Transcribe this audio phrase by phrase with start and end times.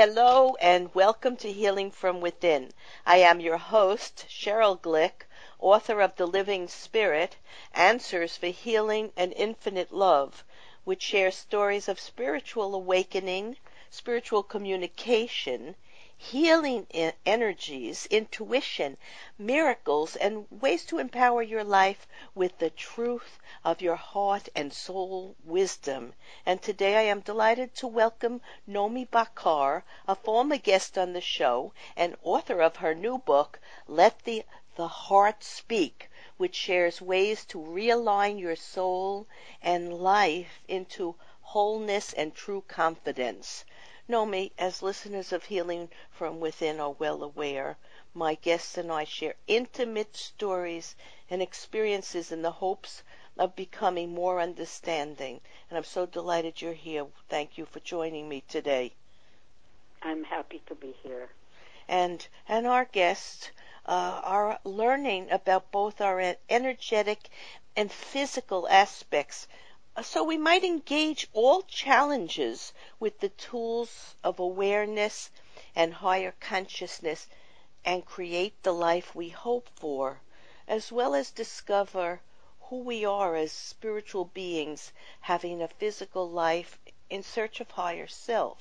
[0.00, 2.70] Hello and welcome to Healing from Within.
[3.04, 5.26] I am your host, Cheryl Glick,
[5.58, 7.34] author of The Living Spirit
[7.74, 10.44] Answers for Healing and Infinite Love,
[10.84, 13.56] which shares stories of spiritual awakening,
[13.90, 15.74] spiritual communication,
[16.20, 16.84] healing
[17.24, 18.96] energies, intuition,
[19.38, 25.36] miracles, and ways to empower your life with the truth of your heart and soul
[25.44, 26.12] wisdom.
[26.44, 31.72] And today I am delighted to welcome Nomi Bachar, a former guest on the show
[31.96, 37.58] and author of her new book, Let the, the Heart Speak, which shares ways to
[37.58, 39.28] realign your soul
[39.62, 43.64] and life into wholeness and true confidence.
[44.10, 47.76] Nomi, as listeners of Healing from Within are well aware,
[48.14, 50.96] my guests and I share intimate stories
[51.28, 53.02] and experiences in the hopes
[53.36, 55.42] of becoming more understanding.
[55.68, 57.06] And I'm so delighted you're here.
[57.28, 58.94] Thank you for joining me today.
[60.02, 61.28] I'm happy to be here.
[61.86, 63.50] And and our guests
[63.84, 67.28] uh, are learning about both our energetic
[67.76, 69.46] and physical aspects
[70.02, 75.30] so we might engage all challenges with the tools of awareness
[75.74, 77.26] and higher consciousness
[77.84, 80.20] and create the life we hope for,
[80.68, 82.20] as well as discover
[82.60, 86.78] who we are as spiritual beings having a physical life
[87.10, 88.58] in search of higher self.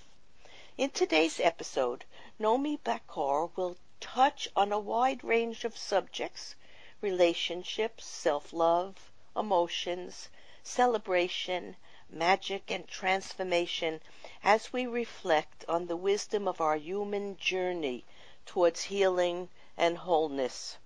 [0.77, 2.05] In today's episode,
[2.39, 6.55] Nomi Bachar will touch on a wide range of subjects
[7.01, 10.29] relationships, self love, emotions,
[10.67, 11.77] celebration,
[12.09, 14.01] magic, and transformation
[14.43, 18.03] as we reflect on the wisdom of our human journey
[18.45, 20.77] towards healing and wholeness.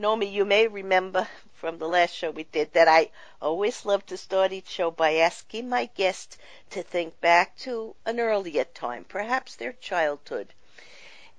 [0.00, 4.16] Nomi, you may remember from the last show we did that I always love to
[4.16, 6.36] start each show by asking my guest
[6.70, 10.52] to think back to an earlier time, perhaps their childhood,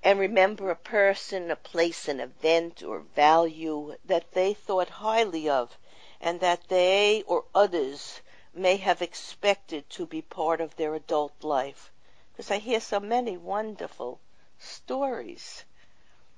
[0.01, 5.77] and remember a person, a place, an event, or value that they thought highly of
[6.25, 8.19] and that they or others
[8.53, 11.91] may have expected to be part of their adult life.
[12.31, 14.19] Because I hear so many wonderful
[14.57, 15.63] stories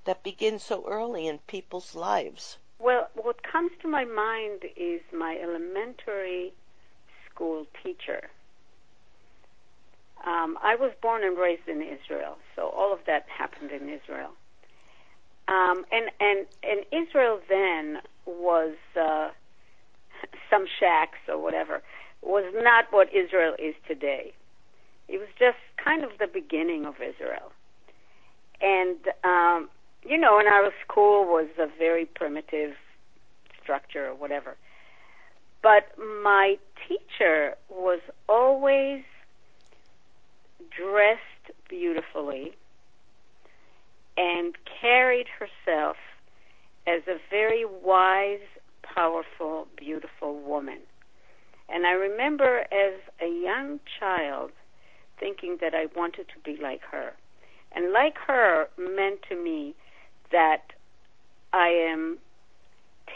[0.04, 2.58] that begin so early in people's lives.
[2.80, 6.54] Well, what comes to my mind is my elementary
[7.30, 8.30] school teacher.
[10.26, 14.32] Um, I was born and raised in Israel, so all of that happened in Israel.
[15.48, 19.30] Um, and and and Israel then was uh,
[20.50, 21.82] some shacks or whatever,
[22.22, 24.34] was not what Israel is today.
[25.08, 27.52] It was just kind of the beginning of Israel.
[28.60, 29.70] And, um,
[30.04, 32.74] you know, and our school was a very primitive
[33.62, 34.58] structure or whatever.
[35.62, 36.58] But my
[36.88, 39.04] teacher was always
[40.70, 41.22] dressed
[41.70, 42.56] beautifully
[44.18, 45.98] and carried herself
[46.88, 48.40] as a very wise
[48.94, 50.80] powerful, beautiful woman.
[51.70, 54.52] And I remember as a young child
[55.20, 57.14] thinking that I wanted to be like her.
[57.74, 59.76] And like her meant to me
[60.32, 60.74] that
[61.54, 62.18] I am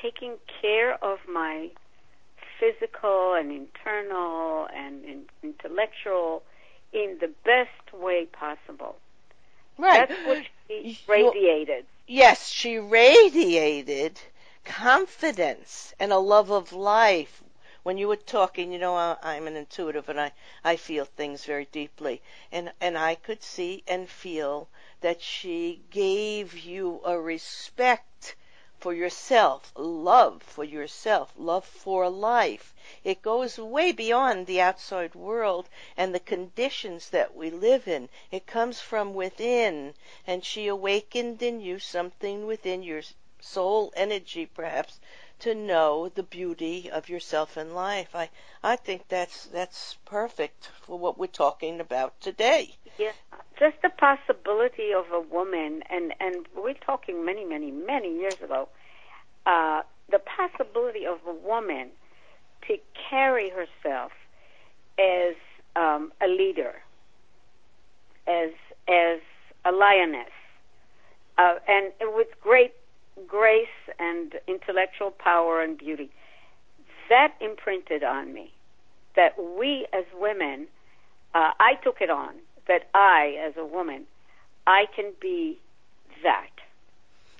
[0.01, 1.69] taking care of my
[2.59, 6.43] physical and internal and in, intellectual
[6.93, 8.95] in the best way possible.
[9.77, 10.07] Right.
[10.07, 11.85] That's what she radiated.
[12.07, 14.19] Yes, she radiated
[14.63, 17.41] confidence and a love of life.
[17.83, 20.31] When you were talking, you know, I'm an intuitive and I,
[20.63, 22.21] I feel things very deeply.
[22.51, 24.69] And, and I could see and feel
[25.01, 28.35] that she gave you a respect
[28.81, 32.73] for yourself, love for yourself, love for life.
[33.03, 38.09] It goes way beyond the outside world and the conditions that we live in.
[38.31, 39.93] It comes from within,
[40.25, 43.03] and she awakened in you something within your
[43.41, 44.99] soul energy, perhaps,
[45.39, 48.15] to know the beauty of yourself in life.
[48.15, 48.29] I,
[48.63, 52.75] I think that's that's perfect for what we're talking about today.
[52.97, 53.11] Yeah,
[53.57, 58.69] just the possibility of a woman, and and we're talking many, many, many years ago.
[59.45, 61.89] Uh, the possibility of a woman
[62.67, 62.77] to
[63.09, 64.11] carry herself
[64.99, 65.35] as
[65.75, 66.75] um, a leader,
[68.27, 68.51] as
[68.87, 69.19] as
[69.65, 70.29] a lioness,
[71.39, 72.73] uh, and with great
[73.27, 73.67] grace
[73.99, 76.09] and intellectual power and beauty.
[77.09, 78.53] That imprinted on me
[79.15, 80.67] that we as women,
[81.33, 82.33] uh, I took it on
[82.67, 84.05] that I, as a woman,
[84.65, 85.59] I can be
[86.23, 86.49] that.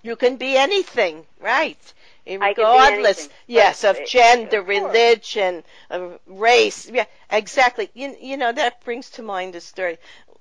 [0.04, 1.94] You can be anything, right?
[2.26, 6.90] regardless, yes, of gender, of religion, of race.
[6.90, 7.90] Yeah, exactly.
[7.94, 9.98] You, you know, that brings to mind a story.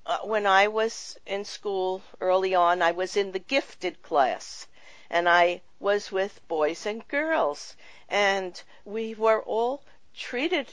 [0.07, 4.67] Uh, when I was in school early on, I was in the gifted class,
[5.11, 7.77] and I was with boys and girls,
[8.09, 9.83] and we were all
[10.15, 10.73] treated,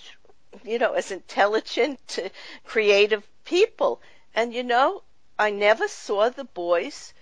[0.64, 2.20] you know, as intelligent,
[2.66, 4.02] creative people.
[4.36, 5.04] And you know,
[5.40, 7.14] I never saw the boys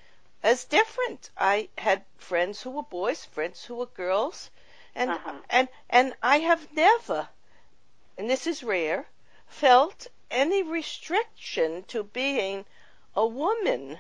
[0.44, 1.30] as different.
[1.38, 4.50] I had friends who were boys, friends who were girls,
[4.96, 5.42] and Uh-huh.
[5.50, 7.30] and and I have never,
[8.18, 9.08] and this is rare,
[9.48, 12.66] felt any restriction to being
[13.16, 14.00] a woman.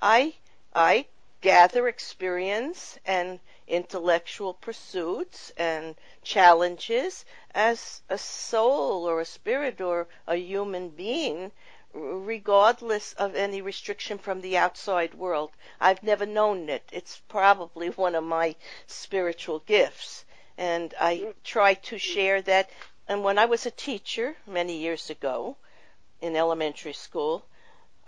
[0.00, 0.34] I
[0.74, 1.06] I
[1.40, 7.24] gather experience and intellectual pursuits and challenges
[7.54, 11.52] as a soul or a spirit or a human being
[11.98, 15.50] regardless of any restriction from the outside world.
[15.80, 16.82] I've never known it.
[16.92, 18.54] It's probably one of my
[18.86, 20.24] spiritual gifts.
[20.58, 22.70] And I try to share that.
[23.08, 25.56] And when I was a teacher many years ago
[26.20, 27.46] in elementary school,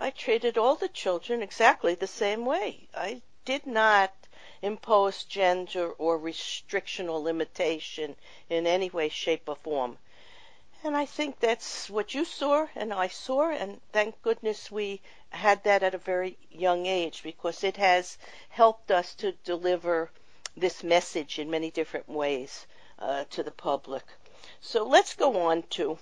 [0.01, 2.87] I treated all the children exactly the same way.
[2.95, 4.13] I did not
[4.61, 8.15] impose gender or restriction or limitation
[8.49, 9.97] in any way, shape, or form.
[10.83, 15.01] And I think that's what you saw and I saw, and thank goodness we
[15.31, 18.17] had that at a very young age because it has
[18.49, 20.11] helped us to deliver
[20.55, 22.65] this message in many different ways
[22.97, 24.03] uh, to the public.
[24.61, 25.99] So let's go on to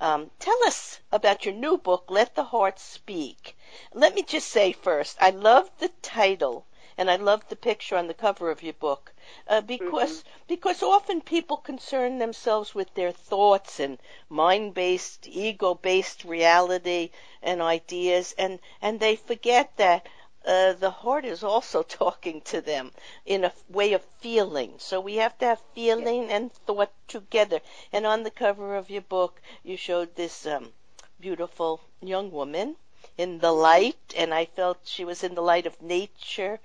[0.00, 3.56] um, tell us about your new book, Let the Heart Speak.
[3.92, 6.66] Let me just say first, I love the title
[6.96, 9.12] and I love the picture on the cover of your book
[9.46, 13.98] uh, because because often people concern themselves with their thoughts and
[14.28, 17.10] mind-based, ego-based reality
[17.40, 20.08] and ideas, and and they forget that.
[20.48, 22.90] Uh, the heart is also talking to them
[23.26, 24.72] in a way of feeling.
[24.78, 27.60] So we have to have feeling and thought together.
[27.92, 30.72] And on the cover of your book, you showed this um,
[31.20, 32.76] beautiful young woman
[33.18, 36.60] in the light, and I felt she was in the light of nature,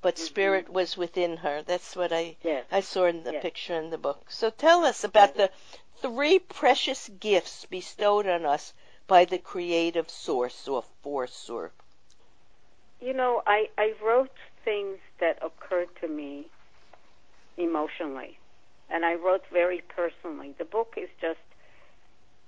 [0.00, 1.62] but spirit was within her.
[1.62, 2.64] That's what I Yes.
[2.72, 3.42] I saw in the Yes.
[3.42, 4.32] picture in the book.
[4.32, 5.52] So tell us about the
[5.98, 8.74] three precious gifts bestowed on us
[9.06, 11.70] by the creative source or force or
[13.02, 14.30] You know, I, I wrote
[14.64, 16.46] things that occurred to me
[17.58, 18.38] emotionally,
[18.88, 20.54] and I wrote very personally.
[20.56, 21.40] The book is just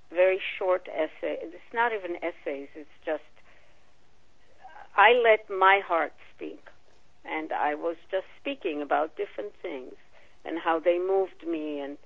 [0.09, 1.39] very short essay.
[1.41, 2.69] It's not even essays.
[2.73, 3.23] It's just
[4.95, 6.63] I let my heart speak,
[7.25, 9.93] and I was just speaking about different things
[10.45, 11.97] and how they moved me and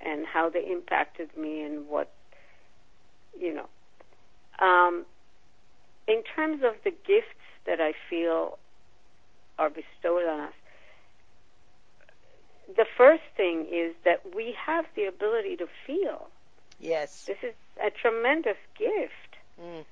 [0.00, 2.12] and how they impacted me and what
[3.36, 3.68] you know.
[4.64, 5.04] Um,
[6.06, 7.37] in terms of the gifts
[7.68, 8.58] that I feel
[9.58, 10.52] are bestowed on us,
[12.76, 16.28] the first thing is that we have the ability to feel.
[16.80, 17.24] yes.
[17.26, 19.36] This is a tremendous gift.
[19.60, 19.84] Mm.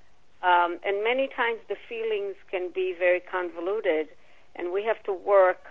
[0.42, 4.08] Um, and many times the feelings can be very convoluted,
[4.54, 5.64] and we have to work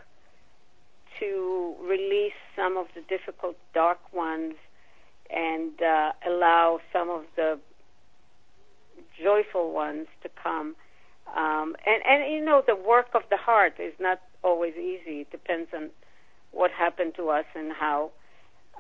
[1.19, 4.55] to release some of the difficult, dark ones
[5.29, 7.59] and uh, allow some of the
[9.21, 10.75] joyful ones to come.
[11.36, 15.22] Um, and, and, you know, the work of the heart is not always easy.
[15.22, 15.89] It depends on
[16.51, 18.12] what happened to us and how.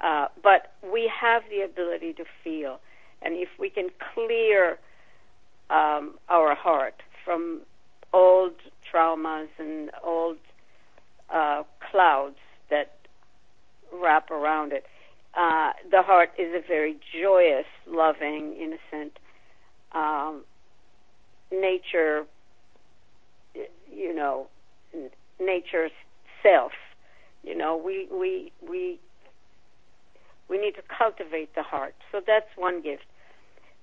[0.01, 2.79] Uh, but we have the ability to feel.
[3.21, 4.77] And if we can clear
[5.69, 7.61] um, our heart from
[8.13, 8.53] old
[8.91, 10.37] traumas and old
[11.33, 12.37] uh, clouds
[12.69, 12.93] that
[13.91, 14.85] wrap around it.
[15.35, 19.19] Uh, the heart is a very joyous, loving, innocent,
[19.91, 20.43] um,
[21.51, 22.25] nature,
[23.91, 24.47] you know,
[25.39, 25.91] nature's
[26.41, 26.71] self.
[27.43, 28.99] You know, we we we
[30.49, 31.95] we need to cultivate the heart.
[32.11, 33.05] So that's one gift.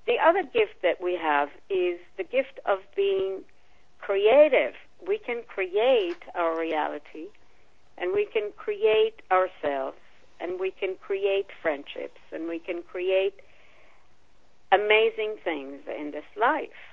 [0.06, 3.42] The other gift that we have is the gift of being
[4.00, 4.74] creative.
[5.06, 7.28] We can create our reality,
[7.98, 9.98] and we can create ourselves,
[10.40, 13.34] and we can create friendships, and we can create
[14.72, 16.91] amazing things in this life.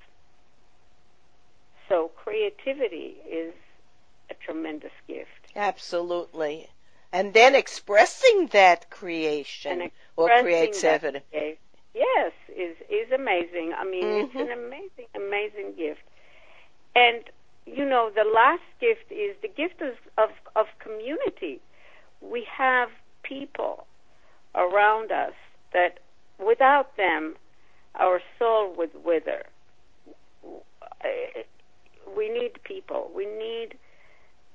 [1.90, 3.54] So creativity is
[4.30, 5.30] a tremendous gift.
[5.56, 6.70] Absolutely.
[7.12, 11.22] And then expressing that creation or Expressing that creativity.
[11.34, 11.60] gift,
[11.94, 13.74] Yes, is is amazing.
[13.78, 14.40] I mean, it's Mhm.
[14.40, 16.02] an amazing, amazing gift.
[16.96, 17.24] And
[17.66, 21.62] you know, the last gift is the gift of of, of community.
[22.22, 22.90] We have
[23.24, 23.88] people
[24.56, 25.34] around us
[25.74, 26.00] that
[26.40, 27.36] without them,
[27.96, 29.46] our soul would wither.
[32.16, 33.12] We need people.
[33.16, 33.76] We need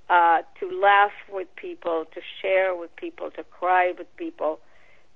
[0.09, 4.61] uh, to laugh with people, to share with people, to cry with people,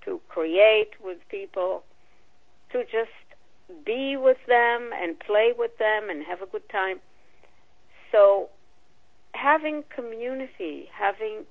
[0.05, 1.85] to create with people,
[2.73, 3.11] to just
[3.85, 7.01] be with them and play with them and have a good time.
[8.11, 8.49] So,
[9.35, 11.45] having community, having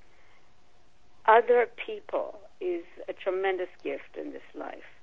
[1.27, 4.96] other people is a tremendous gift in this life.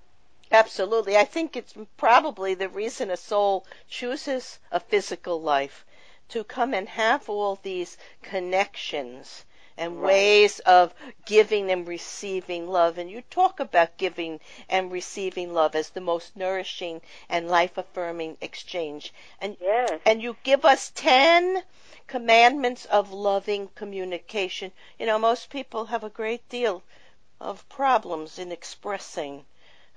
[0.55, 1.17] Absolutely.
[1.17, 5.85] I think it's probably the reason a soul chooses a physical life
[6.29, 9.45] to come and have all these connections
[9.77, 10.07] and Right.
[10.07, 10.95] ways of
[11.25, 12.99] giving and receiving love.
[12.99, 18.39] And you talk about giving and receiving love as the most nourishing and life affirming
[18.41, 19.13] exchange.
[19.41, 20.01] And Yes.
[20.07, 21.65] and you give us 10
[22.07, 24.71] commandments of loving communication.
[24.99, 26.85] You know, most people have a great deal
[27.41, 29.45] of problems in expressing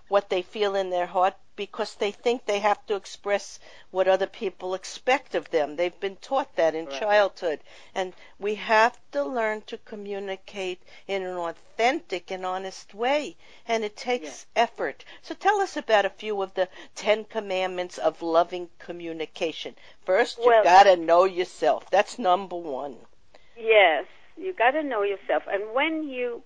[0.08, 3.60] what they feel in their heart because they think they have to express
[3.90, 5.76] what other people expect of them.
[5.76, 7.00] They've been taught that in Right.
[7.00, 7.60] childhood.
[7.96, 13.36] And we have to learn to communicate in an authentic and honest way.
[13.68, 15.04] And it takes effort.
[15.24, 19.76] So tell us about a few of the Ten Commandments of loving communication.
[20.06, 21.90] First, you Well- gotta know yourself.
[21.90, 23.08] That's number one.
[23.56, 24.06] Yes,
[24.38, 25.48] you've got to know yourself.
[25.48, 26.44] And when you,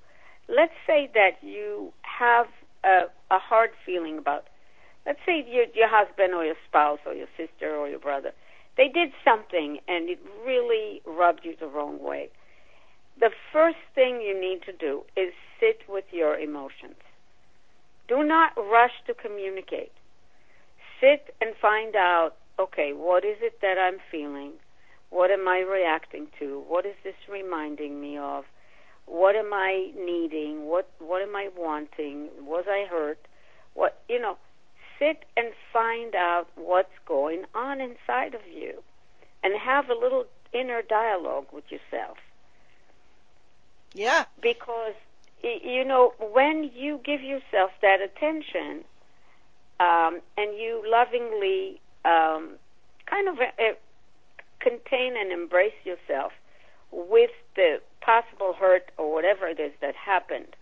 [0.48, 2.48] let's say that you have
[3.32, 4.46] a, hard feeling about,
[5.06, 8.32] let's say your your husband or your spouse or your sister or your brother,
[8.78, 12.30] they did something and it really rubbed you the wrong way.
[13.20, 16.96] The first thing you need to do is sit with your emotions.
[18.08, 19.92] Do not rush to communicate.
[21.00, 24.54] Sit and find out, okay, what is it that I'm feeling?
[25.10, 26.64] What am I reacting to?
[26.68, 28.46] What is this reminding me of?
[29.06, 30.66] What am I needing?
[30.68, 32.30] What what am I wanting?
[32.46, 33.20] Was I hurt?
[33.74, 34.38] What you know,
[35.00, 38.84] sit and find out what's going on inside of you
[39.44, 42.18] and have a little inner dialogue with yourself
[43.94, 44.26] Yeah.
[44.42, 44.94] because
[45.44, 48.84] you know when you give yourself that attention
[49.80, 52.58] um, and you lovingly um,
[53.06, 53.74] kind of uh,
[54.60, 56.32] contain and embrace yourself
[56.92, 58.51] with the possible
[59.82, 60.56] that happened,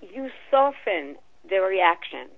[0.00, 1.16] you soften
[1.48, 2.28] the reaction.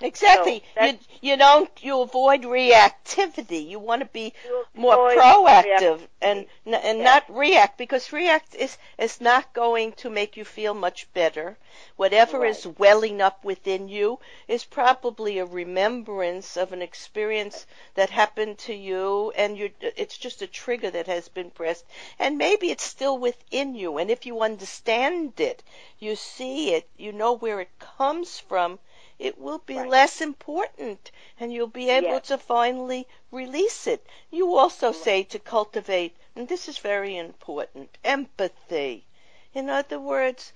[0.00, 0.64] Exactly.
[0.74, 3.68] So you you don't you avoid reactivity.
[3.68, 4.32] You want to be
[4.74, 7.04] more proactive and and Yeah.
[7.04, 11.58] not react because react is is not going to make you feel much better.
[11.96, 14.18] Whatever is welling up within you
[14.48, 20.42] is probably a remembrance of an experience that happened to you and you it's just
[20.42, 21.84] a trigger that has been pressed
[22.18, 25.62] and maybe it's still within you and if you understand it,
[25.98, 28.78] you see it, you know where it comes from,
[29.22, 29.88] it will be Right.
[29.88, 32.26] less important and you'll be able Yes.
[32.26, 34.04] to finally release it.
[34.30, 39.06] You also say to cultivate, and this is very important, empathy.
[39.54, 40.52] In other words,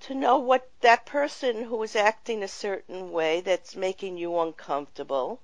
[0.00, 5.38] to know what that person who is acting a certain way that's making you uncomfortable,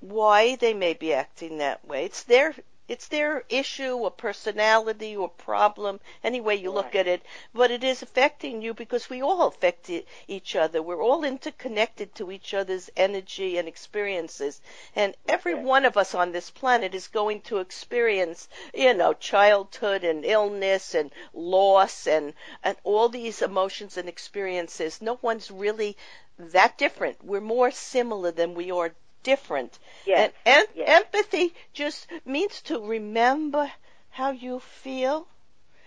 [0.00, 2.04] why they may be acting that way.
[2.04, 2.56] It's their
[2.88, 6.96] it's their issue or personality or problem, any way you look Right.
[6.96, 7.22] at it,
[7.54, 10.82] but it is affecting you because we all affect e- each other.
[10.82, 14.60] We're all interconnected to each other's energy and experiences.
[14.96, 15.64] And every Right.
[15.64, 20.94] one of us on this planet is going to experience, you know, childhood and illness
[20.94, 25.00] and loss and, and all these emotions and experiences.
[25.00, 25.96] No one's really
[26.38, 27.22] that different.
[27.22, 29.78] We're more similar than we are different.
[30.06, 30.32] Yes.
[30.44, 30.88] And, and yes.
[31.04, 33.70] empathy just means to remember
[34.10, 35.26] how you feel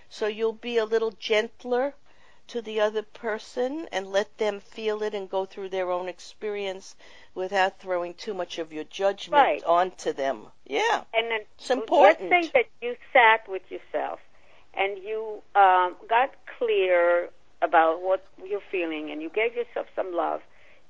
[0.10, 1.94] so you'll be a little gentler
[2.48, 6.96] to the other person and let them feel it and go through their own experience
[7.34, 9.63] without throwing too much of your judgment Right.
[9.63, 10.51] onto them.
[10.65, 11.04] Yeah.
[11.13, 12.30] And then It's important.
[12.30, 14.20] let's say that you sat with yourself
[14.75, 17.30] and you um, got clear
[17.62, 20.42] about what you're feeling and you gave yourself some love.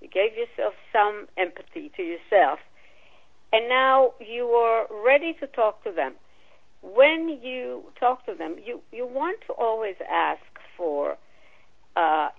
[0.06, 2.60] You gave yourself some empathy to yourself.
[3.52, 6.14] And now you are ready to talk to them.
[6.84, 10.42] When you talk to them, you, you want to always ask
[10.78, 11.18] for
[11.96, 12.30] uh,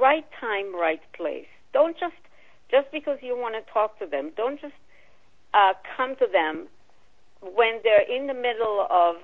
[0.00, 1.46] right time, right place.
[1.72, 2.14] Don't just
[2.68, 4.30] just because you want to talk to them.
[4.36, 4.74] Don't just
[5.54, 6.66] uh, come to them
[7.42, 9.16] when they're in the middle of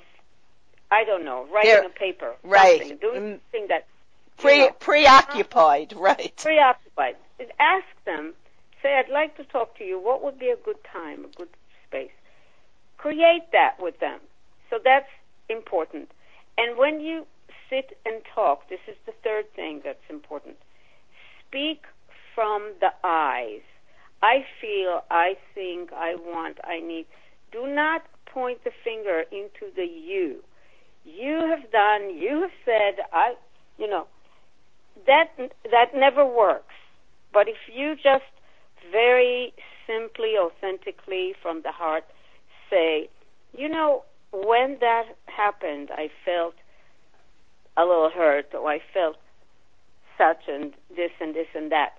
[0.93, 2.79] I don't know writing They're- a paper, right.
[2.81, 3.41] something, doing Mm.
[3.51, 3.87] something that
[4.39, 6.03] Pre- you know, preoccupied, uh-huh.
[6.03, 6.37] right.
[6.37, 7.17] preoccupied.
[7.59, 8.35] Ask them.
[8.83, 9.99] Say, I'd like to talk to you.
[9.99, 11.49] What would be a good time, a good
[11.89, 12.11] space?
[12.99, 14.21] Create that with them.
[14.71, 15.09] So that's
[15.49, 16.11] important.
[16.59, 17.27] And when you
[17.71, 20.57] sit and talk, this is the third thing that's important.
[21.49, 21.83] Speak
[22.35, 23.63] from the eyes.
[24.23, 27.07] I feel, I think, I want, I need.
[27.53, 30.43] Do not point the finger into the you.
[31.05, 33.35] You have done, you have said, I,
[33.79, 34.07] you know,
[35.07, 35.31] that
[35.71, 36.75] that never works.
[37.33, 38.25] But if you just
[38.91, 39.53] very
[39.87, 42.05] simply, authentically, from the heart,
[42.71, 43.09] say,
[43.57, 46.55] you know, when that happened, I felt
[47.77, 49.17] a little hurt, or I felt
[50.19, 51.99] such and this and this and that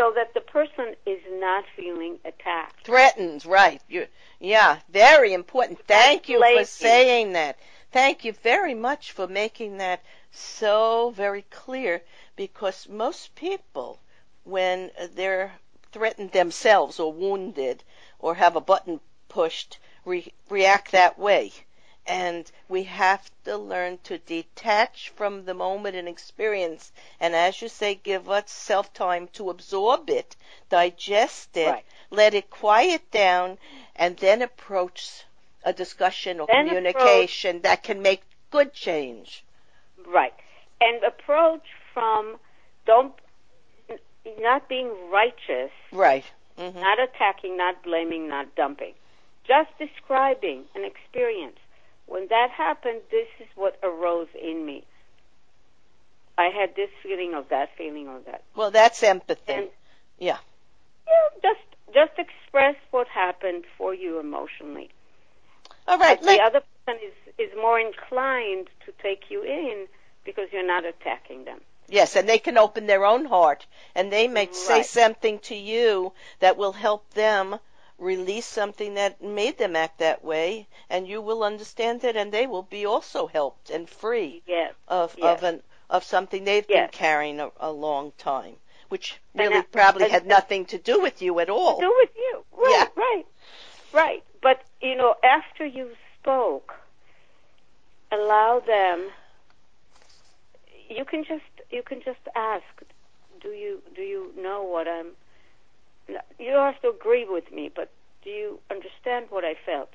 [0.00, 2.86] so that the person is not feeling attacked.
[2.86, 3.82] Threatened, right.
[3.86, 4.06] You,
[4.38, 5.78] yeah, very important.
[5.86, 7.58] Thank you for saying that.
[7.92, 12.00] Thank you very much for making that so very clear
[12.40, 13.98] because most people,
[14.44, 15.52] when they're
[15.92, 17.84] threatened themselves or wounded
[18.18, 21.52] or have a button pushed, re- react that way.
[22.06, 26.92] And we have to learn to detach from the moment and experience.
[27.20, 30.34] And as you say give us self time to absorb it
[30.70, 31.84] digest it right.
[32.08, 33.58] let it quiet down
[33.94, 35.24] and then approach
[35.62, 39.44] a discussion or then communication approach, that can make good change.
[40.06, 40.32] Right.
[40.80, 42.36] And approach from
[42.86, 43.12] don't
[44.38, 46.24] not being righteous right
[46.58, 46.80] mm-hmm.
[46.80, 48.94] not attacking not blaming not dumping
[49.46, 51.56] just describing an experience
[52.10, 54.84] when that happened, this is what arose in me.
[56.36, 58.42] I had this feeling of that feeling of that.
[58.56, 59.52] Well, that's empathy.
[59.52, 59.68] And,
[60.18, 60.38] yeah.
[61.06, 64.90] Yeah, just just express what happened for you emotionally.
[65.86, 66.18] All right.
[66.20, 69.86] But the other person is is more inclined to take you in
[70.24, 71.60] because you're not attacking them.
[71.90, 74.54] Yes, and they can open their own heart and they may right.
[74.54, 77.58] say something to you that will help them
[78.00, 82.46] release something that made them act that way, and you will understand it, and they
[82.46, 84.72] will be also helped and free yes.
[84.88, 85.38] of yes.
[85.38, 86.90] of an of something they've yes.
[86.90, 88.54] been carrying a, a, long time,
[88.88, 91.76] which really probably had nothing to do with you at all.
[91.76, 92.88] To do with you, right?
[92.96, 93.02] Yeah.
[93.02, 93.26] Right,
[93.92, 94.24] right.
[94.40, 96.74] But you know, after you spoke,
[98.10, 99.10] allow them.
[100.88, 102.64] You can just you can just ask,
[103.40, 105.08] do you do you know what I'm
[106.38, 107.90] you don't have to agree with me, but
[108.24, 109.90] do you understand what I felt?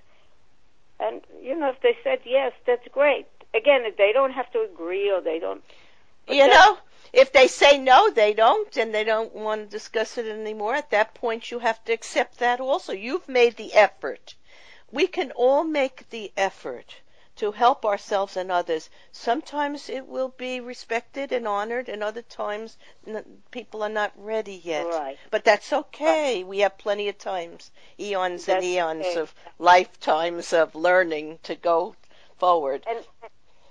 [1.00, 3.28] And you know, if they said yes, that's great.
[3.54, 5.64] Again, if they don't have to agree or they don't,
[6.28, 6.78] you know,
[7.14, 10.74] if they say no, they don't, and they don't want to discuss it anymore.
[10.74, 12.94] At that point, you have to accept that also.
[12.94, 14.36] You've made the effort.
[14.92, 16.96] We can all make the effort
[17.36, 18.90] to help ourselves and others.
[19.12, 24.62] Sometimes it will be respected and honored, and other times n- people are not ready
[24.64, 24.86] yet.
[24.86, 25.18] Right.
[25.32, 26.38] But that's okay.
[26.38, 26.48] Right.
[26.48, 29.20] We have plenty of times, eons that's and eons okay.
[29.20, 31.96] of lifetimes of learning to go
[32.38, 32.84] forward.
[32.88, 33.00] And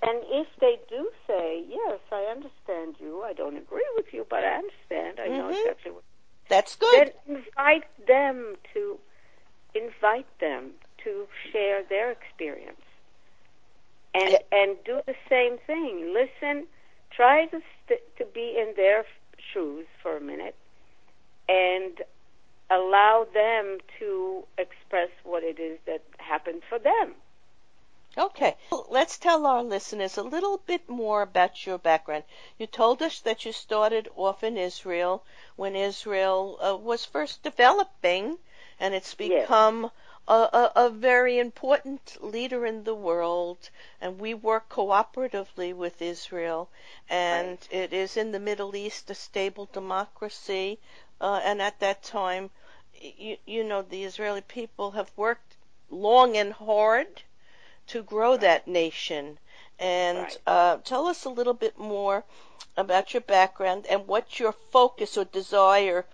[0.01, 4.43] and if they do say, yes, I understand you, I don't agree with you, but
[4.43, 5.57] I understand, I know mm-hmm.
[5.57, 6.03] exactly what.
[6.47, 7.11] That's good.
[7.25, 8.99] Then invite them to
[9.73, 10.71] invite them
[11.03, 12.84] to share their experience
[14.15, 16.13] and and do the same thing.
[16.13, 16.67] Listen,
[17.11, 19.05] try to st- to be in their
[19.53, 20.55] shoes for a minute,
[21.49, 22.01] and
[22.69, 27.15] allow them to express what it is that happened for them.
[28.17, 28.57] Okay,
[28.89, 32.23] let's tell our listeners a little bit more about your background.
[32.57, 35.23] You told us that you started off in Israel
[35.55, 38.39] when Israel uh, was first developing,
[38.79, 39.91] and it's become yes
[40.27, 43.69] a, a, a, very important leader in the world,
[44.01, 46.69] and we work cooperatively with Israel.
[47.09, 47.67] And right.
[47.71, 50.79] it is in the Middle East a stable democracy.
[51.21, 52.49] Uh, and at that time,
[52.99, 55.57] you, you know, the Israeli people have worked
[55.89, 57.21] long and hard
[57.87, 58.41] to grow right.
[58.41, 59.37] that nation.
[59.77, 60.37] And right.
[60.47, 62.23] uh, tell us a little bit more
[62.77, 66.05] about your background and what your focus or desire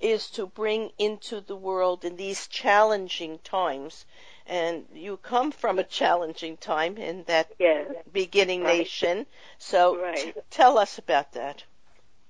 [0.00, 4.06] is to bring into the world in these challenging times.
[4.46, 7.92] And you come from a challenging time in that yes.
[8.12, 8.78] beginning right.
[8.78, 9.26] nation.
[9.58, 10.16] So right.
[10.16, 11.62] t- tell us about that.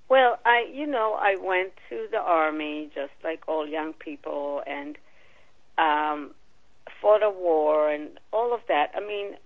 [0.09, 4.99] Well, I, you know, I went to the army just like all young people and
[5.79, 6.33] um,
[7.01, 8.91] fought a war and all of that.
[8.95, 9.37] I mean,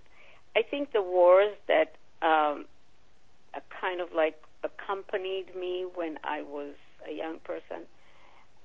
[0.55, 2.65] I think the wars that um,
[3.79, 6.73] kind of like accompanied me when I was
[7.07, 7.85] a young person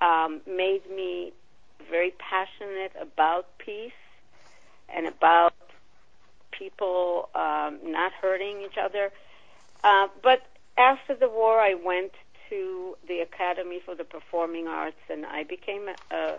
[0.00, 1.32] um, made me
[1.90, 3.92] very passionate about peace
[4.88, 5.54] and about
[6.50, 9.10] people um, not hurting each other.
[9.82, 10.42] Uh, but
[10.76, 12.12] after the war, I went
[12.48, 16.38] to the Academy for the Performing Arts, and I became a, a,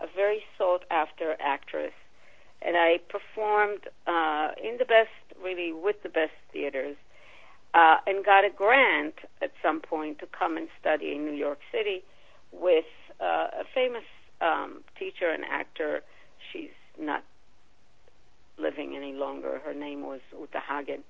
[0.00, 1.92] a very sought after actress.
[2.60, 5.10] And I performed uh, in the best,
[5.42, 6.96] really, with the best theaters,
[7.74, 11.58] uh, and got a grant at some point to come and study in New York
[11.72, 12.04] City
[12.52, 12.84] with
[13.20, 14.04] uh, a famous
[14.40, 16.02] um, teacher and actor.
[16.52, 17.24] She's not
[18.58, 19.60] living any longer.
[19.64, 21.02] Her name was Uta Hagen.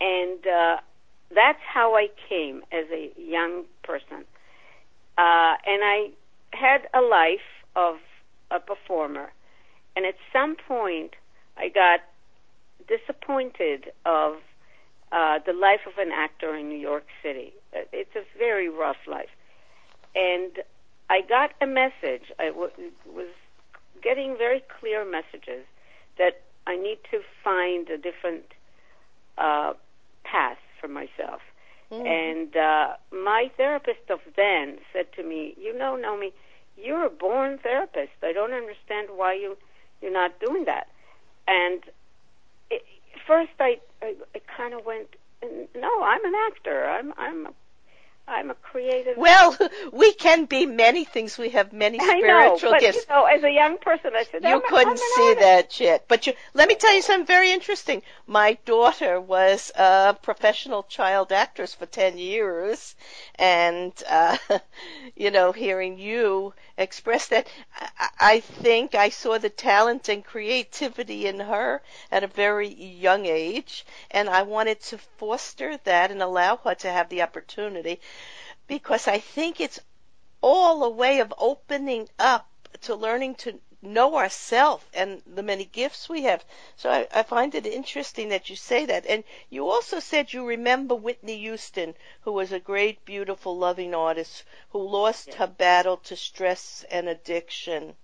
[0.00, 0.76] And uh,
[1.34, 4.24] that's how I came as a young person.
[5.16, 6.10] Uh, and I
[6.52, 7.38] had a life
[7.76, 7.96] of
[8.50, 9.32] a performer.
[9.96, 11.12] And at some point,
[11.56, 12.00] I got
[12.88, 14.36] disappointed of
[15.12, 17.52] uh, the life of an actor in New York City.
[17.74, 19.28] Uh, it's a very rough life.
[20.14, 20.50] And
[21.14, 22.26] I got a message.
[22.40, 22.72] I w-
[23.06, 23.32] was
[24.02, 25.64] getting very clear messages
[26.18, 28.46] that I need to find a different
[29.38, 29.74] uh,
[30.24, 31.40] path for myself.
[31.92, 32.06] Mm-hmm.
[32.06, 36.32] And uh, my therapist of then said to me, "You know, Naomi,
[36.76, 38.18] you're a born therapist.
[38.22, 39.56] I don't understand why you
[40.00, 40.88] you're not doing that."
[41.46, 41.84] And
[42.70, 42.82] it,
[43.24, 45.10] first, I I, I kind of went,
[45.76, 46.78] "No, I'm an actor.
[46.86, 47.52] I'm I'm a
[48.26, 49.16] I'm a creative.
[49.18, 49.56] Well,
[49.92, 51.36] we can be many things.
[51.36, 53.06] We have many spiritual I know, but, gifts.
[53.08, 55.40] You know, as a young person, I said, you couldn't see artist.
[55.40, 56.04] that shit.
[56.08, 58.02] But you, let me tell you something very interesting.
[58.26, 62.94] My daughter was a professional child actress for 10 years.
[63.34, 64.38] And, uh,
[65.16, 67.48] you know, hearing you express that,
[68.18, 73.86] I, think I saw the talent and creativity in her at a very young age.
[74.10, 78.00] And I wanted to foster that and allow her to have the opportunity
[78.66, 79.80] because I think it's
[80.40, 82.48] all a way of opening up
[82.82, 86.44] to learning to know ourselves and the many gifts we have.
[86.76, 89.06] So I, I, find it interesting that you say that.
[89.06, 94.44] And you also said you remember Whitney Houston, who was a great, beautiful, loving artist
[94.70, 97.96] who lost her battle to stress and addiction.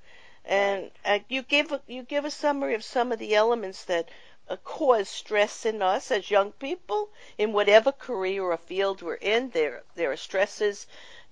[0.45, 1.21] And right.
[1.21, 4.09] uh, you give a, you give a summary of some of the elements that
[4.49, 9.51] uh, cause stress in us as young people in whatever career or field we're in.
[9.51, 10.87] There there are stresses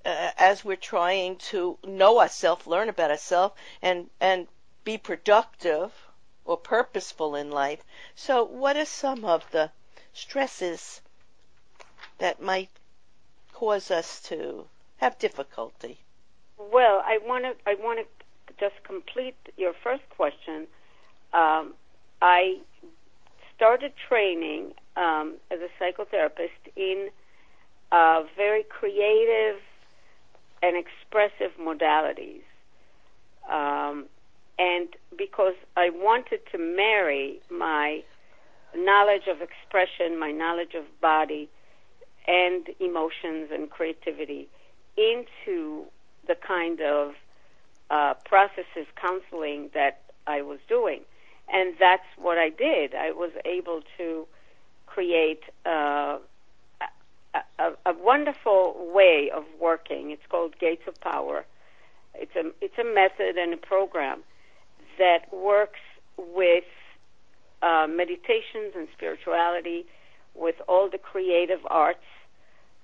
[0.04, 4.46] uh, as we're trying to know ourselves, learn about ourselves, and and
[4.84, 5.92] be productive
[6.44, 7.82] or purposeful in life.
[8.14, 9.70] So, what are some of the
[10.12, 11.00] stresses
[12.18, 12.70] that might
[13.52, 15.98] cause us to have difficulty?
[16.56, 20.66] Well, I want to I want to just complete your first question.
[21.32, 21.74] Um,
[22.22, 22.58] I
[23.54, 27.10] started training um, as a psychotherapist in
[27.92, 29.60] uh, very creative
[30.62, 32.42] and expressive modalities.
[33.50, 34.06] Um,
[34.58, 38.02] and because I wanted to marry my
[38.76, 41.48] knowledge of expression, my knowledge of body,
[42.26, 44.48] and emotions and creativity
[44.96, 45.84] into
[46.26, 47.14] the kind of
[47.90, 51.00] uh, processes, counseling that I was doing
[51.52, 52.94] and that's what I did.
[52.94, 54.26] I was able to
[54.86, 56.18] create uh,
[57.58, 60.10] a, a, wonderful way of working.
[60.10, 61.44] It's called Gates of Power.
[62.14, 64.22] It's a it's a method and a program
[64.98, 65.80] that works
[66.16, 66.64] with
[67.62, 69.86] uh, meditations and spirituality,
[70.34, 72.04] with all the creative arts,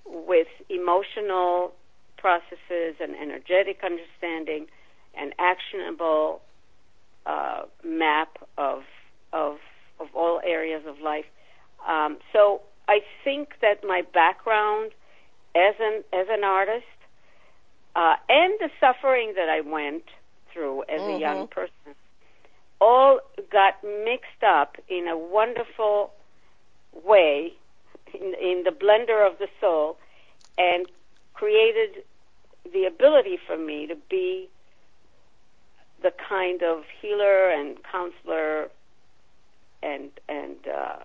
[0.04, 1.72] with emotional
[2.16, 4.66] processes and energetic understanding,
[5.14, 6.42] and actionable
[7.26, 8.82] uh, map of
[9.32, 9.58] of
[10.00, 11.26] of all areas of life.
[11.86, 14.92] Um, so I think that my background
[15.54, 16.86] as an as an artist
[17.96, 20.04] uh, and the suffering that I went
[20.52, 21.16] through as mm-hmm.
[21.16, 21.60] a young mm-hmm.
[21.60, 21.94] person
[22.80, 23.20] all
[23.50, 26.12] got mixed up in a wonderful
[27.04, 27.54] way
[28.12, 29.96] in, in the blender of the soul
[30.58, 30.86] and
[31.34, 32.04] created
[32.72, 34.48] the ability for me to be
[36.02, 38.68] the kind of healer and counselor
[39.82, 40.96] and and uh,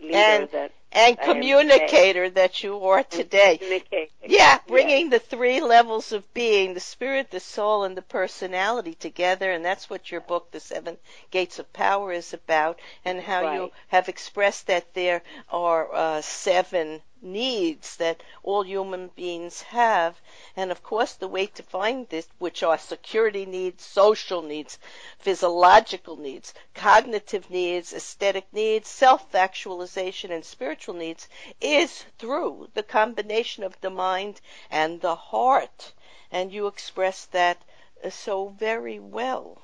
[0.00, 3.82] leader and, that and communicator that you are today.
[4.26, 9.50] Yeah, bringing the three levels of being, the spirit, the soul, and the personality together,
[9.50, 10.96] and that's what your book, The Seven
[11.30, 13.54] Gates of Power, is about, and how right.
[13.54, 20.20] you have expressed that there are uh, seven needs that all human beings have.
[20.56, 24.78] And of course, the way to find this, which are security needs, social needs,
[25.18, 31.28] physiological needs, cognitive needs, aesthetic needs, self-actualization, and spiritual needs,
[31.60, 35.92] is through the combination of the mind and the heart.
[36.30, 37.62] And you express that
[38.04, 39.62] uh, so very well.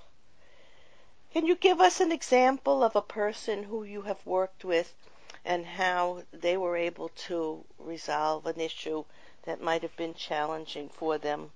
[1.32, 4.94] Can you give us an example of a person who you have worked with
[5.44, 9.04] and how they were able to resolve an issue
[9.44, 11.50] that might have been challenging for them?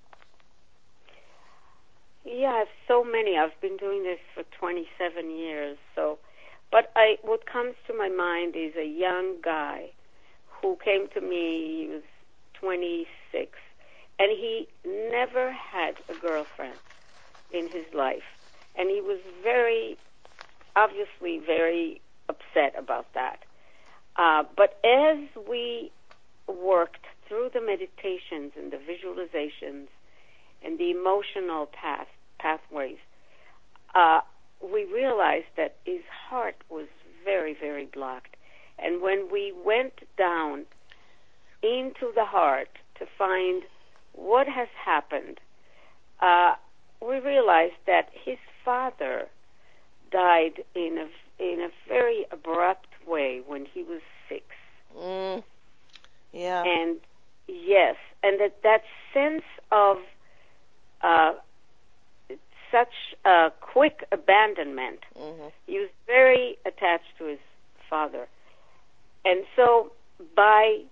[2.24, 3.38] Yeah, so many.
[3.38, 5.78] I've been doing this for 27 years.
[5.94, 6.18] So,
[6.72, 9.90] but I, what comes to my mind is a young guy
[10.60, 11.86] who came to me.
[11.86, 12.02] He was
[12.54, 13.52] 26,
[14.18, 16.78] and he never had a girlfriend
[17.52, 18.26] in his life,
[18.74, 19.96] and he was very
[20.74, 23.45] obviously very upset about that.
[24.18, 25.90] Uh, but as we
[26.48, 29.88] worked through the meditations and the visualizations
[30.64, 32.98] and the emotional path pathways,
[33.94, 34.20] uh,
[34.62, 36.86] we realized that his heart was
[37.24, 38.36] very, very blocked.
[38.78, 40.66] And when we went down
[41.62, 43.62] into the heart to find
[44.12, 45.40] what has happened,
[46.20, 46.54] uh,
[47.00, 49.28] we realized that his father
[50.10, 51.08] died in a
[51.42, 54.44] in a very abrupt way when he was six.
[54.98, 55.42] Mm.
[56.32, 56.62] Yeah.
[56.64, 56.96] And
[57.48, 59.98] yes, and that that sense of
[61.02, 61.32] uh,
[62.70, 62.92] such
[63.24, 65.00] a quick abandonment.
[65.18, 65.48] Mm-hmm.
[65.66, 67.38] He was very attached to his
[67.88, 68.26] father,
[69.24, 69.92] and so
[70.34, 70.82] by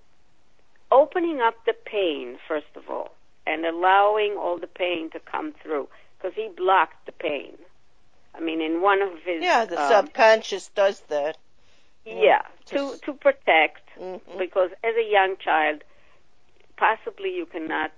[0.92, 3.10] opening up the pain first of all
[3.46, 7.52] and allowing all the pain to come through because he blocked the pain.
[8.34, 11.36] I mean, in one of his yeah, the um, subconscious does that.
[12.04, 14.38] Yeah to to protect Mhm.
[14.38, 15.82] because as a young child,
[16.76, 17.92] possibly you cannot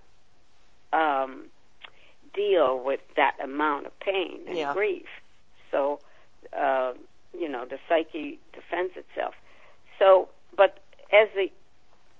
[0.92, 1.46] um,
[2.34, 4.72] deal with that amount of pain and Yeah.
[4.72, 5.08] grief.
[5.70, 6.00] So,
[6.52, 6.94] uh,
[7.36, 9.34] you know, the psyche defends itself.
[9.98, 10.78] So, but
[11.12, 11.50] as a,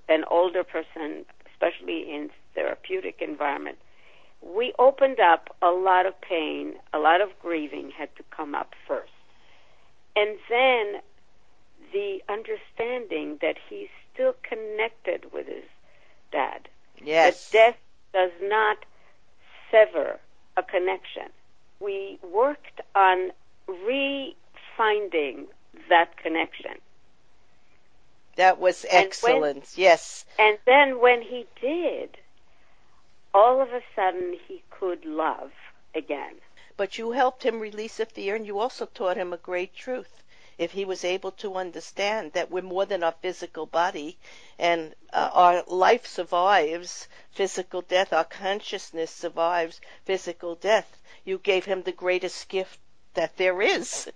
[0.09, 3.79] an older person, especially in therapeutic environment,
[4.43, 8.75] we opened up a lot of pain, a lot of grieving had to come up
[8.87, 9.13] first.
[10.17, 11.01] And then
[11.93, 15.65] the understanding that he's still connected with his
[16.33, 16.69] dad.
[17.03, 17.51] Yes.
[17.51, 17.77] That death
[18.13, 18.79] does not
[19.71, 20.19] sever
[20.57, 21.31] a connection.
[21.81, 23.31] We worked on
[23.69, 25.47] re-finding
[25.89, 26.73] that connection.
[28.37, 29.73] That was when- excellent.
[29.77, 30.25] yes.
[30.39, 32.19] And then when he did,
[33.33, 35.53] all of a sudden he could love
[35.95, 36.41] again.
[36.77, 40.23] But you helped him release a fear, and you also taught him a great truth.
[40.59, 44.19] If he was able to understand that we're more than our physical body,
[44.59, 51.83] and uh, our life survives physical death, our consciousness survives physical death, you gave him
[51.83, 52.79] the greatest gift
[53.17, 54.09] that there is.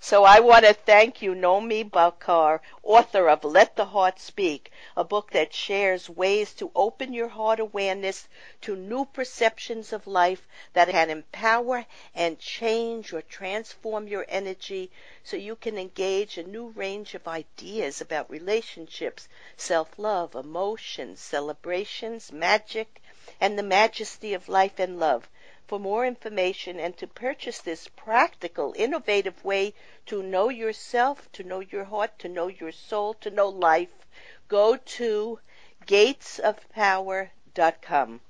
[0.00, 5.04] So I want to thank you, Nomi Bachar, author of Let the Heart Speak, a
[5.04, 8.28] book that shares ways to open your heart awareness
[8.62, 14.90] to new perceptions of life that can empower and change or transform your energy
[15.22, 23.00] so you can engage a new range of ideas about relationships, self-love, emotions, celebrations, magic,
[23.40, 25.28] and the majesty of life and love.
[25.68, 29.74] For more information and to purchase this practical, innovative way
[30.06, 34.06] to know yourself, to know your heart, to know your soul, to know life,
[34.48, 35.40] go to
[35.84, 38.22] gatesofpower.com.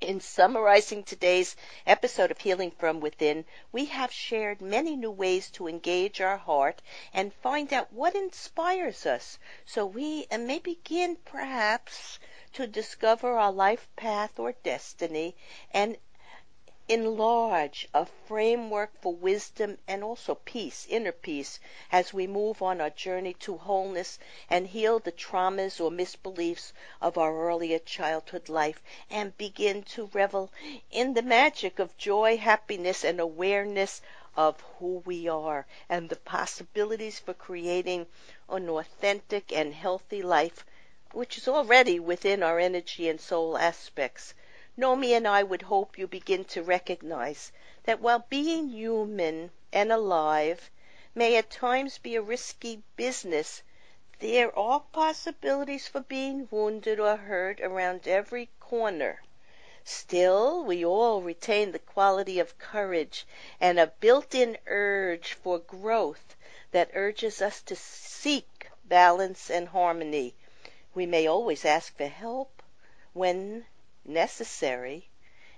[0.00, 1.54] In summarizing today's
[1.86, 6.82] episode of Healing from Within, we have shared many new ways to engage our heart
[7.12, 12.18] and find out what inspires us so we uh, may begin perhaps
[12.54, 15.36] to discover our life path or destiny
[15.70, 15.96] and
[16.90, 21.60] enlarge a framework for wisdom and also peace, inner peace,
[21.92, 27.16] as we move on our journey to wholeness and heal the traumas or misbeliefs of
[27.16, 30.50] our earlier childhood life and begin to revel
[30.90, 34.02] in the magic of joy, happiness, and awareness
[34.36, 38.04] of who we are and the possibilities for creating
[38.48, 40.66] an authentic and healthy life,
[41.12, 44.34] which is already within our energy and soul aspects.
[44.82, 47.52] Nomi and I would hope you begin to recognize
[47.84, 50.70] that while being human and alive
[51.14, 53.62] may at times be a risky business,
[54.20, 59.20] there are possibilities for being wounded or hurt around every corner.
[59.84, 63.26] Still, we all retain the quality of courage
[63.60, 66.34] and a built-in urge for growth
[66.70, 70.34] that urges us to seek balance and harmony.
[70.94, 72.62] We may always ask for help
[73.12, 73.66] when
[74.04, 75.08] necessary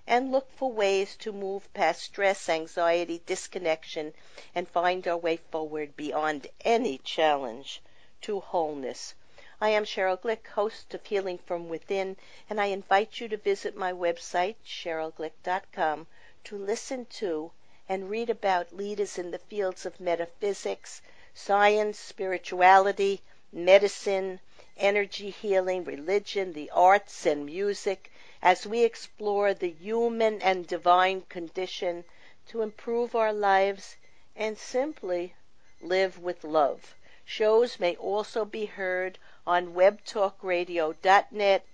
[0.06, 4.12] and look for ways to move past stress, anxiety, disconnection,
[4.52, 7.80] and find our way forward beyond any challenge
[8.20, 9.14] to wholeness.
[9.60, 12.16] I am Cheryl Glick, host of Healing from Within,
[12.50, 16.08] and I invite you to visit my website, cherylglick.com,
[16.42, 17.52] to listen to
[17.88, 21.00] and read about leaders in the fields of metaphysics,
[21.32, 24.40] science, spirituality, medicine,
[24.76, 28.10] energy healing, religion, the arts, and music
[28.42, 32.04] as we explore the human and divine condition
[32.48, 33.96] to improve our lives
[34.34, 35.32] and simply
[35.80, 36.96] live with love.
[37.24, 41.64] Shows may also be heard on webtalkradio.net